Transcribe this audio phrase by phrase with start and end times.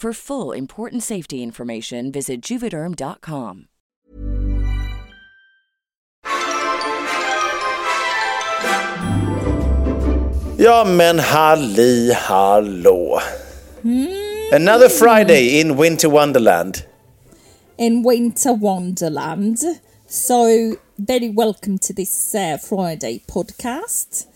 [0.00, 3.66] For full important safety information, visit juvederm.com.
[10.56, 13.20] Ja men halli hallå.
[14.52, 16.84] Another Friday in Winter Wonderland.
[17.76, 19.58] in Winter Wonderland.
[20.06, 24.27] So, very welcome to this uh, Friday podcast.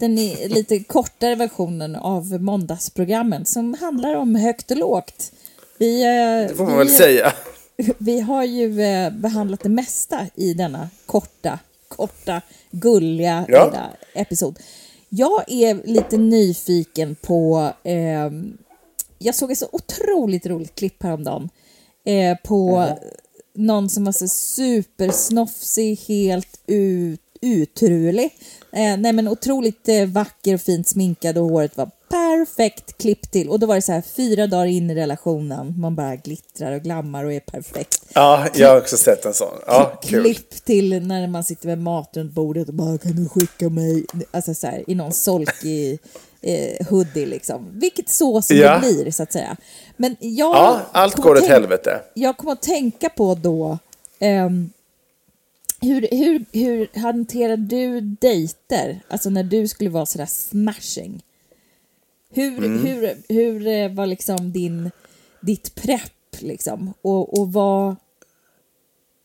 [0.00, 5.32] Den är lite kortare versionen av måndagsprogrammen som handlar om högt och lågt.
[5.78, 7.32] Vi, eh, Det får man vi, väl säga.
[7.98, 13.74] Vi har ju eh, behandlat det mesta i denna korta, korta, gulliga Ja.
[14.14, 14.58] episod.
[15.08, 17.70] Jag är lite nyfiken på...
[17.84, 18.58] ehm,
[19.18, 21.48] jag såg ett så otroligt roligt klipp häromdagen
[22.04, 22.86] eh, på
[23.54, 28.24] någon som var så supersnofsig, helt ut, utrulig.
[28.72, 33.48] Eh, nej men otroligt eh, vacker och fint sminkad och håret var perfekt klippt till.
[33.48, 36.82] Och då var det så här fyra dagar in i relationen, man bara glittrar och
[36.82, 38.04] glammar och är perfekt.
[38.14, 39.54] Ja, jag har också sett en sån.
[39.66, 40.22] Ja, kul.
[40.24, 44.04] Klipp till när man sitter med mat runt bordet och bara kan du skicka mig,
[44.30, 45.98] alltså så här, i någon solkig
[46.42, 47.68] eh, hoodie liksom.
[47.80, 48.74] Vilket så som Ja.
[48.74, 49.56] det blir så att säga.
[49.96, 52.00] Men jag Ja, allt kom går åt helvete.
[52.14, 53.78] Jag kommer att tänka på då
[54.18, 54.70] ehm,
[55.80, 59.00] hur, hur, hur hanterar du dejter?
[59.08, 61.22] Alltså när du skulle vara sådär smashing.
[62.32, 62.86] Hur, Mm.
[62.86, 64.90] hur, hur eh, var liksom din,
[65.40, 66.94] ditt prepp liksom?
[67.02, 67.96] Och, och vad,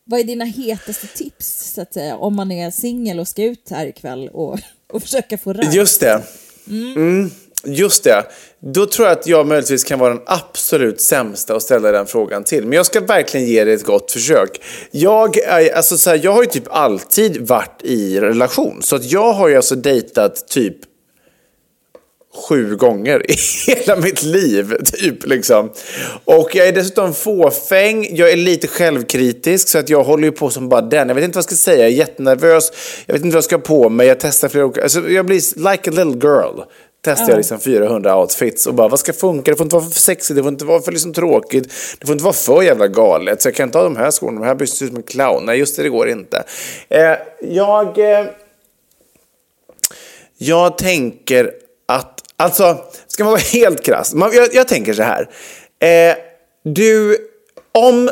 [0.04, 3.70] vad är dina hetaste tips så att säga om man är singel och ska ut
[3.70, 4.58] här ikväll och,
[4.92, 5.74] och försöka få ragg?
[5.74, 6.22] Just det.
[6.68, 7.30] Mm,
[7.66, 8.24] just det.
[8.60, 12.44] Då tror jag att jag möjligtvis kan vara den absolut sämsta att ställa den frågan
[12.44, 12.64] till.
[12.64, 14.60] Men jag ska verkligen ge det ett gott försök.
[14.90, 18.82] Jag, är, alltså så här, jag har ju typ alltid varit i relation.
[18.82, 20.76] Så att jag har ju alltså dejtat typ
[22.36, 23.34] sju gånger i
[23.66, 24.74] hela mitt liv.
[24.84, 25.70] Typ liksom.
[26.24, 30.50] Och jag är dessutom fåfäng, jag är lite självkritisk så att jag håller ju på
[30.50, 31.08] som bara den.
[31.08, 32.72] Jag vet inte vad jag ska säga, jag är jättenervös,
[33.06, 35.26] jag vet inte vad jag ska ha på mig, jag testar flera olika, alltså jag
[35.26, 36.60] blir like a little girl.
[37.06, 39.50] Testar jag liksom 400 outfits och bara vad ska funka?
[39.50, 42.12] Det får inte vara för sexigt, det får inte vara för liksom tråkigt, det får
[42.12, 43.42] inte vara för jävla galet.
[43.42, 45.02] Så jag kan inte ha de här skorna, de här byxorna ser ut som en
[45.02, 45.46] clown.
[45.46, 46.44] Nej just det, det går inte.
[46.88, 47.98] Eh, jag...
[47.98, 48.26] Eh,
[50.38, 51.50] jag tänker
[51.88, 55.28] att, alltså, ska man vara helt krass, man, jag, jag tänker så här.
[55.80, 56.16] Eh,
[56.64, 57.18] du,
[57.72, 58.10] om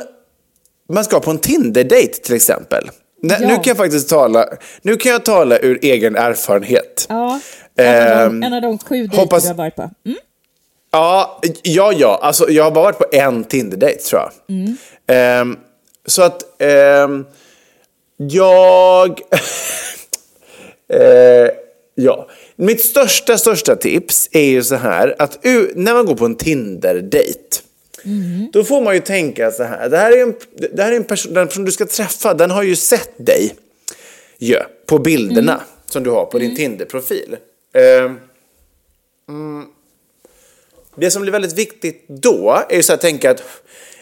[0.93, 2.91] man ska på en Tinder-date till exempel.
[3.21, 3.38] Ja.
[3.41, 4.49] Nu kan jag faktiskt tala,
[4.82, 7.06] nu kan jag tala ur egen erfarenhet.
[7.09, 7.41] Ja,
[7.76, 9.90] en av, de, Ehm, en av de sju dejter hoppas- du har varit på.
[10.06, 10.18] Mm?
[10.90, 12.20] Ja, ja, ja.
[12.22, 14.32] Alltså, jag har bara varit på en Tinder-date tror jag.
[15.06, 15.56] Ehm,
[16.06, 17.24] så att ehm,
[18.16, 19.20] jag...
[20.92, 21.48] eh,
[21.94, 22.28] ja.
[22.56, 27.60] Mitt största, största tips är ju så här att när man går på en Tinder-date
[28.52, 29.88] då får man ju tänka så här.
[29.88, 30.34] Det här är en,
[30.72, 33.54] det här är en person, den person du ska träffa, den har ju sett dig
[34.38, 37.36] ju, på bilderna som du har på din Tinder-profil.
[37.74, 38.20] Ehm,
[39.28, 39.66] mm,
[40.94, 43.43] det som blir väldigt viktigt då är ju så att tänka att,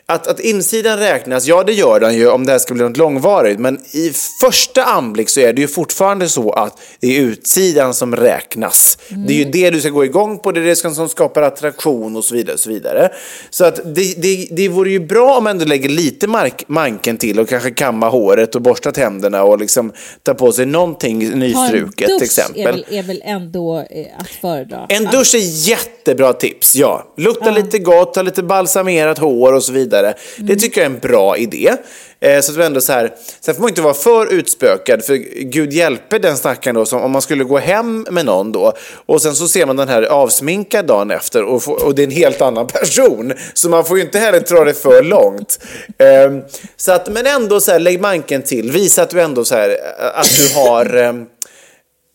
[0.07, 2.97] att, att insidan räknas, ja det gör den ju om det här ska bli något
[2.97, 7.95] långvarigt, men i första anblick så är det ju fortfarande så att det är utsidan
[7.95, 8.99] som räknas.
[9.09, 12.17] Det är ju det du ska gå igång på, det är det som skapar attraktion
[12.17, 12.55] och så vidare.
[12.55, 13.11] Och så vidare.
[13.51, 17.17] så att det, det, det vore ju bra om man ändå lägger lite mark, manken
[17.17, 21.39] till och kanske kamma håret och borsta tänderna och liksom ta på sig någonting en
[21.39, 22.63] nystruket till dusch exempel.
[22.63, 24.87] Är väl, är väl ändå eh, att föredra.
[24.89, 25.69] En dusch är
[26.03, 27.13] jättebra tips, ja.
[27.17, 29.83] Lukta lite gott, ha lite balsamerat hår och så vidare.
[29.83, 30.15] vidare.
[30.37, 31.73] Det tycker jag är en bra idé.
[32.21, 35.15] Eh, så att vi ändå så här, sen får man inte vara för utspökad, för
[35.43, 38.73] gud hjälper den stackaren då, som om man skulle gå hem med någon då,
[39.07, 42.07] och sen så ser man den här avsminkad dagen efter, och, får, och det är
[42.07, 43.33] en helt annan person.
[43.55, 45.59] Så man får ju inte heller dra det för långt.
[45.99, 46.33] Eh,
[46.77, 49.77] så att, men ändå så här, lägg manken till, visa att du ändå så här,
[50.15, 51.13] att du har eh,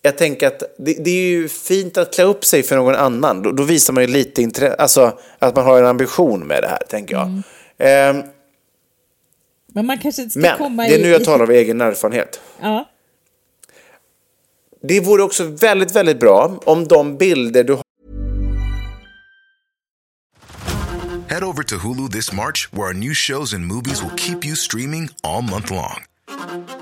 [0.02, 3.42] jag tänker att det, det, är ju fint att klä upp sig för någon annan.
[3.42, 6.68] Då, då visar man ju lite intresse, alltså att man har en ambition med det
[6.68, 7.44] här, tänker jag.
[7.78, 8.20] Mm.
[8.20, 8.26] Eh,
[9.74, 12.42] men man kanske inte ska men, komma det är nu jag talar av egen erfarenhet.
[12.62, 12.90] Ja.
[14.82, 17.84] Det vore också väldigt, väldigt bra om de bilder du har
[21.30, 24.56] Head over to Hulu this March where our new shows and movies will keep you
[24.56, 26.04] streaming all month long.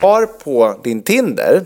[0.00, 1.64] har på din Tinder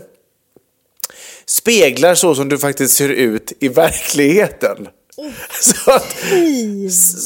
[1.45, 4.87] speglar så som du faktiskt ser ut i verkligheten.
[5.17, 5.31] Oh,
[5.61, 6.15] så att,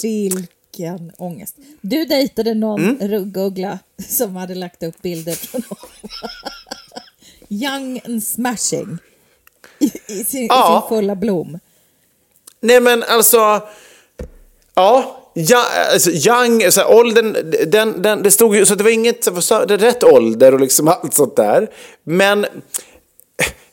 [0.04, 1.56] vilken ångest.
[1.82, 3.08] Du dejtade någon mm.
[3.08, 5.62] ruggugla som hade lagt upp bilder från
[7.50, 8.98] Young and smashing
[9.80, 10.78] i, i, sin, ja.
[10.78, 11.60] i sin fulla blom.
[12.60, 13.62] Nej men alltså,
[14.74, 17.38] ja, Ja, alltså, young, så här, åldern,
[17.68, 20.88] den, den, det stod ju, så det var inget, så, det rätt ålder och liksom
[20.88, 21.70] allt sånt där.
[22.04, 22.46] Men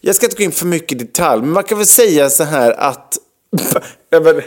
[0.00, 2.44] jag ska inte gå in för mycket i detalj, men man kan väl säga så
[2.44, 3.18] här att...
[4.10, 4.42] jag, men,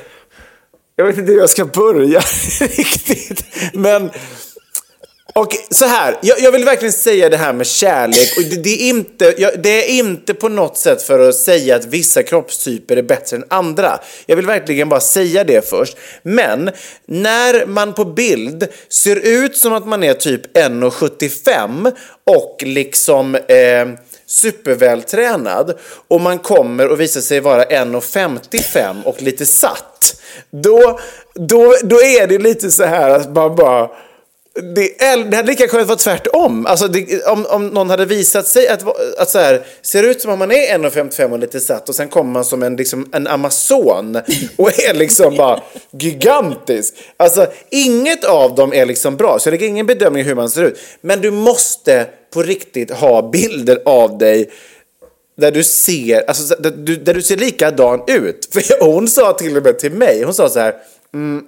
[0.95, 2.19] jag vet inte hur jag ska börja
[2.59, 4.11] riktigt, men...
[5.35, 8.37] Och så här, jag, jag, vill verkligen säga det här med kärlek.
[8.37, 11.75] Och det, det, är inte, jag, det är inte på något sätt för att säga
[11.75, 13.99] att vissa kroppstyper är bättre än andra.
[14.25, 15.97] Jag vill verkligen bara säga det först.
[16.23, 16.71] Men
[17.05, 21.91] när man på bild ser ut som att man är typ 1,75
[22.23, 23.87] och liksom eh,
[24.25, 25.77] supervältränad
[26.07, 30.21] och man kommer och visar sig vara 1,55 och lite satt.
[30.51, 30.99] Då,
[31.33, 33.89] då, då är det lite så här att man bara
[34.61, 36.65] det, är, det hade lika kunnat vara tvärtom.
[36.65, 38.83] Alltså det, om, om någon hade visat sig att,
[39.19, 42.09] att så här, ser ut som om man är 1,55 och lite satt och sen
[42.09, 44.15] kommer man som en, liksom, en amazon
[44.55, 45.61] och är liksom bara
[45.91, 46.93] gigantisk.
[47.17, 50.63] Alltså inget av dem är liksom bra, så jag lägger ingen bedömning hur man ser
[50.63, 50.79] ut.
[51.01, 54.49] Men du måste på riktigt ha bilder av dig
[55.37, 58.49] där du ser, alltså, där, du, där du ser likadan ut.
[58.51, 60.75] För hon sa till och med till mig, hon sa så här,
[61.13, 61.45] mm,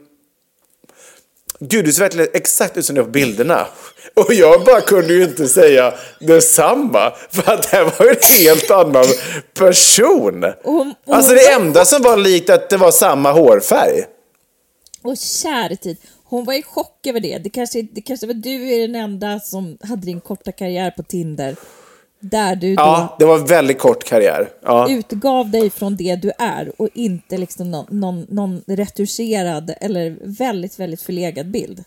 [1.59, 3.67] Gud, du ser verkligen exakt ut som det på bilderna.
[4.13, 7.13] Och jag bara kunde ju inte säga detsamma.
[7.29, 9.05] För att det var ju en helt annan
[9.53, 10.45] person.
[11.07, 14.03] Alltså det enda som var likt att det var samma hårfärg.
[15.03, 15.97] Och kär tid.
[16.23, 17.37] Hon var i chock över det.
[17.37, 21.03] Det kanske, det kanske var du är den enda som hade din korta karriär på
[21.03, 21.55] Tinder.
[22.19, 24.49] Där du ja, det var en väldigt kort karriär.
[24.63, 24.89] Ja.
[24.89, 30.79] utgav dig från det du är och inte liksom någon, någon, någon retuscherad eller väldigt,
[30.79, 31.83] väldigt förlegad bild.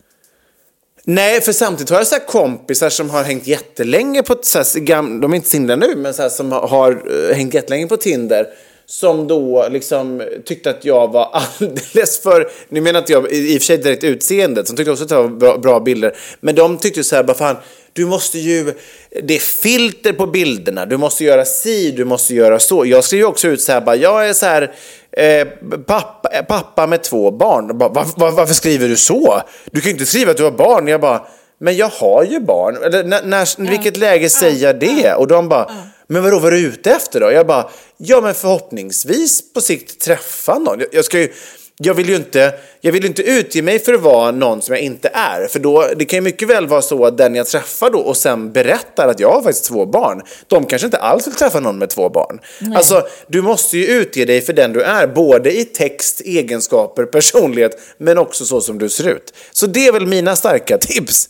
[1.04, 5.32] Nej, för samtidigt har jag så kompisar som har hängt jättelänge på, så här, de
[5.32, 8.46] är inte singlar nu, men så här, som har uh, hängt jättelänge på Tinder.
[8.86, 11.28] Som då liksom tyckte att jag var
[11.60, 15.04] alldeles för, nu menar inte jag i och för sig direkt utseendet, som tyckte också
[15.04, 16.16] att det var bra, bra bilder.
[16.40, 17.56] Men de tyckte så här, bara fan,
[17.98, 18.74] du måste ju,
[19.22, 22.86] det är filter på bilderna, du måste göra si, du måste göra så.
[22.86, 24.74] Jag skriver också ut så här, bara, jag är så här,
[25.12, 25.48] eh,
[25.86, 27.78] pappa, pappa med två barn.
[27.78, 29.42] Bara, var, var, varför skriver du så?
[29.64, 30.88] Du kan ju inte skriva att du har barn.
[30.88, 31.26] Jag bara,
[31.60, 32.76] men jag har ju barn.
[32.84, 35.14] Eller när, när, vilket läge säger jag det?
[35.14, 35.70] Och de bara,
[36.06, 37.32] men vadå, vad är du ute efter då?
[37.32, 40.80] Jag bara, ja men förhoppningsvis på sikt träffa någon.
[40.80, 41.32] Jag, jag ska ju,
[41.78, 44.84] jag vill ju inte, jag vill inte utge mig för att vara någon som jag
[44.84, 45.46] inte är.
[45.46, 48.16] För då, det kan ju mycket väl vara så att den jag träffar då och
[48.16, 50.22] sen berättar att jag har faktiskt två barn.
[50.46, 52.40] De kanske inte alls vill träffa någon med två barn.
[52.74, 55.06] Alltså, du måste ju utge dig för den du är.
[55.06, 59.34] Både i text, egenskaper, personlighet, men också så som du ser ut.
[59.52, 61.28] Så det är väl mina starka tips.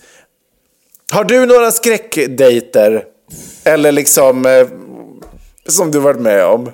[1.12, 3.04] Har du några skräckdejter?
[3.64, 4.66] Eller liksom, eh,
[5.66, 6.70] som du varit med om?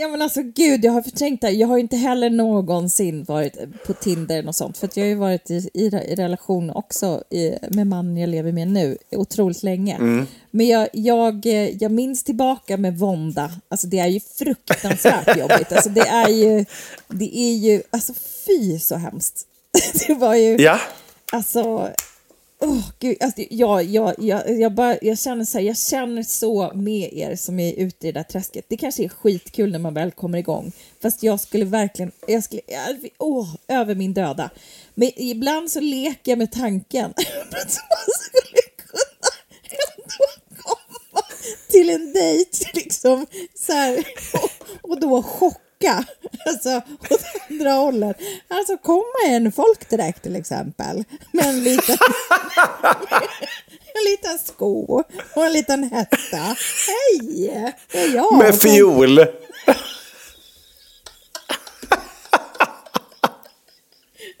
[0.00, 1.50] Ja men alltså gud, jag har förträngt det.
[1.50, 4.78] Jag har inte heller någonsin varit på Tinder och sånt.
[4.78, 8.28] För att jag har ju varit i, i, i relation också i, med mannen jag
[8.28, 9.98] lever med nu otroligt länge.
[10.50, 11.46] Men jag, jag,
[11.80, 13.50] jag minns tillbaka med vånda.
[13.68, 15.72] Alltså det är ju fruktansvärt jobbigt.
[15.72, 16.64] Alltså det är ju,
[17.08, 18.14] det är ju, alltså
[18.46, 19.46] fy så hemskt.
[20.06, 20.80] Det var ju, Ja.
[21.32, 21.90] Alltså,
[22.60, 26.72] oh, gud, alltså jag, jag, jag, jag, bara, jag, känner så här, jag känner så
[26.74, 28.64] med er som är ute i det där träsket.
[28.68, 30.72] Det kanske är skitkul när man väl kommer igång.
[31.02, 34.50] Fast jag skulle verkligen, jag skulle, jag, åh, över min döda.
[34.94, 39.30] Men ibland så leker jag med tanken att man skulle kunna
[39.62, 40.24] ändå
[40.56, 41.22] komma
[41.70, 46.04] till en dejt liksom så här, och, och då chocka
[46.46, 48.16] Alltså åt andra hållet.
[48.48, 51.04] Alltså komma en folkdräkt till exempel.
[51.32, 51.96] Med en liten,
[53.94, 55.04] en liten sko
[55.34, 56.56] och en liten hetta.
[56.86, 58.38] Hej, det är jag.
[58.38, 59.18] Med fiol.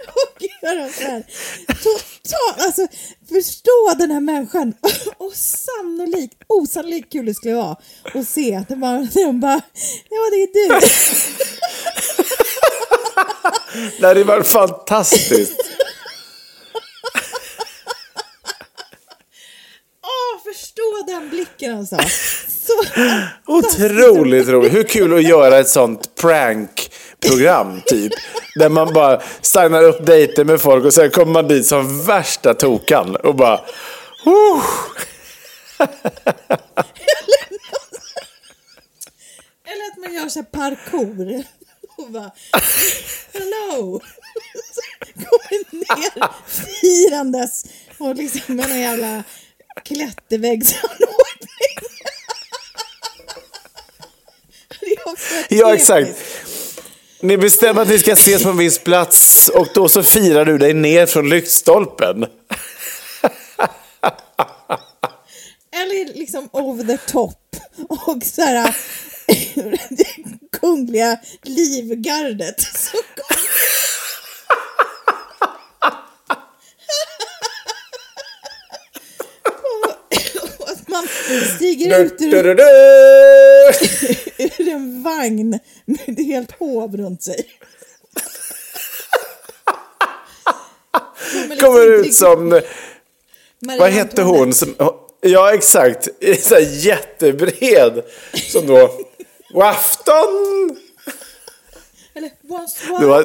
[0.06, 1.24] och göra så här.
[1.66, 2.86] Total, alltså
[3.28, 4.74] förstå den här människan
[5.16, 7.76] och sannolikt, osannolikt kul det skulle vara
[8.14, 9.62] att se att det bara, de bara,
[10.10, 10.86] ja det är du.
[14.00, 15.60] Det hade varit fantastiskt.
[20.02, 21.96] Åh, förstå den blicken alltså.
[22.66, 22.72] Så,
[23.52, 24.74] Otroligt roligt.
[24.74, 28.12] Hur kul att göra ett sånt prank-program typ.
[28.54, 32.54] Där man bara signar upp dejter med folk och sen kommer man dit som värsta
[32.54, 33.60] tokan och bara...
[34.24, 34.62] "Huh."
[39.66, 41.42] eller att man gör så parkour.
[42.10, 42.30] Och bara,
[43.32, 44.00] hello.
[45.14, 47.64] Kommer ner firandes
[47.98, 49.24] och liksom med någon jävla
[49.84, 51.76] klätterväggsanordning.
[55.48, 56.10] Ja, exakt.
[57.20, 60.58] Ni bestämmer att ni ska ses på en viss plats och då så firar du
[60.58, 62.26] dig ner från lyktstolpen.
[65.72, 67.56] Eller liksom over the top.
[67.88, 68.74] Och så här
[70.60, 72.60] kungliga livgardet.
[72.60, 73.36] Så kom...
[80.42, 81.08] och, och att man
[81.56, 82.46] stiger ut ur,
[84.60, 87.46] ur en vagn med ett helt hov runt sig.
[91.32, 92.48] Kommer Kommer ut som...
[93.66, 94.52] Marie Vad hette hon?
[94.52, 94.74] Som,
[95.20, 96.08] ja, exakt.
[96.40, 98.02] Så jättebred.
[98.32, 98.90] Som då...
[99.52, 100.76] God afton!
[102.14, 103.24] Eller var,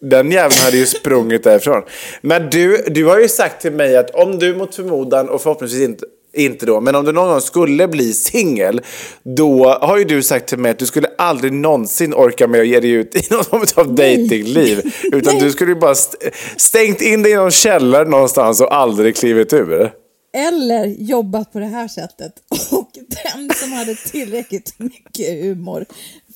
[0.00, 1.82] den jäveln hade ju sprungit därifrån.
[2.20, 5.82] Men du, du har ju sagt till mig att om du mot förmodan, och förhoppningsvis
[5.82, 8.80] inte, inte då, men om du någon gång skulle bli singel,
[9.22, 12.66] då har ju du sagt till mig att du skulle aldrig någonsin orka med att
[12.66, 14.94] ge dig ut i någon form av datingliv.
[15.02, 19.16] Utan du skulle ju bara st- stängt in dig i någon källare någonstans och aldrig
[19.16, 19.92] klivit ur.
[20.32, 22.32] Eller jobbat på det här sättet.
[22.70, 25.86] Och den som hade tillräckligt mycket humor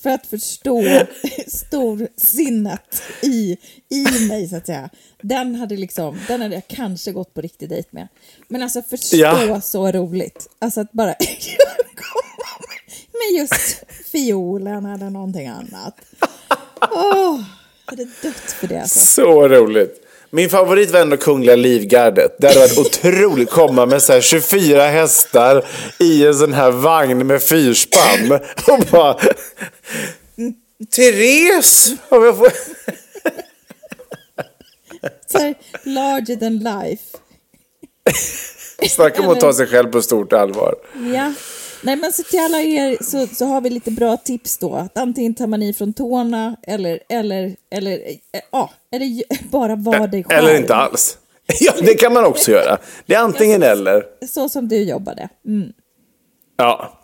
[0.03, 0.83] för att förstå
[1.47, 3.57] storsinnet i,
[3.89, 4.89] i mig, så att säga.
[5.21, 8.07] Den hade, liksom, den hade jag kanske gått på riktig dejt med.
[8.47, 9.61] Men alltså förstå Ja.
[9.61, 10.47] så roligt.
[10.59, 11.13] Alltså att bara
[11.95, 12.67] komma
[13.13, 15.95] med just fiolen eller någonting annat.
[16.91, 17.43] Åh,
[17.85, 18.99] jag hade dött för det alltså.
[18.99, 20.06] Så roligt.
[20.29, 22.35] Min favorit var ändå Kungliga Livgardet.
[22.37, 25.65] Det hade varit otroligt komma med så här 24 hästar
[25.99, 28.31] i en sån här vagn med fyrspann.
[28.67, 29.17] Och bara...
[30.95, 31.91] Therese!
[32.09, 32.51] Om jag får...
[35.27, 35.53] Så
[35.83, 37.17] larger than life.
[38.89, 40.75] Snacka om att ta sig själv på stort allvar.
[41.13, 41.33] Ja.
[41.81, 44.75] Nej men så till alla er så, så har vi lite bra tips då.
[44.75, 50.07] Att antingen tar man i från tårna eller, eller, eller, eh, ja, eller bara var
[50.07, 50.47] dig själv.
[50.47, 51.17] Eller inte alls.
[51.59, 52.77] Ja, det kan man också göra.
[53.05, 54.03] Det är antingen eller.
[54.27, 55.29] Så som du jobbade.
[55.45, 55.73] Mm.
[56.57, 56.96] Ja.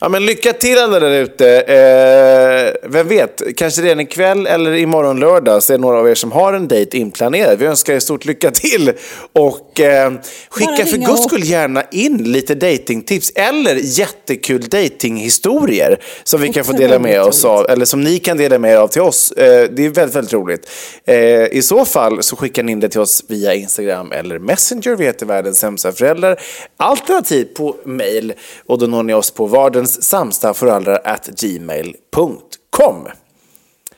[0.00, 1.60] Ja, men lycka till alla där ute.
[1.60, 6.14] Eh, vem vet, kanske redan ikväll eller imorgon lördag så är det några av er
[6.14, 7.58] som har en dejt inplanerad.
[7.58, 8.92] Vi önskar er stort lycka till.
[9.32, 10.12] Och eh,
[10.48, 16.72] skicka för guds skull gärna in lite datingtips eller jättekul datinghistorier som vi kan få
[16.72, 17.66] dela med oss av.
[17.70, 19.32] Eller som ni kan dela med er av till oss.
[19.32, 20.70] Eh, det är väldigt, väldigt roligt.
[21.06, 24.96] Eh, I så fall så skickar ni in det till oss via Instagram eller Messenger.
[24.96, 26.40] Vi heter Världens sämsta föräldrar.
[26.76, 28.32] Alternativt på mail.
[28.66, 33.08] Och då når ni oss på vardens samsta föräldrar at gmail.com.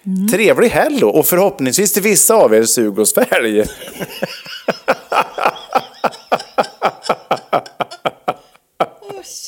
[0.06, 0.28] Mm.
[0.28, 3.64] Trevlig helg då, och förhoppningsvis till vissa av er sug och svälj.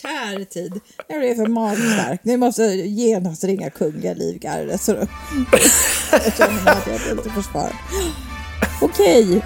[0.02, 0.80] Kär tid.
[1.08, 2.20] Jag blev för magstark.
[2.23, 4.80] Ni måste genast ringa kungliga Livgardet.
[4.80, 4.92] Så
[6.12, 7.73] jag känner att jag är lite försvarad.
[8.82, 9.44] Okej.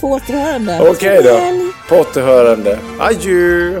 [0.00, 0.90] På återhörande.
[0.90, 1.40] Okej då.
[1.88, 2.78] På återhörande.
[3.00, 3.80] Adjö.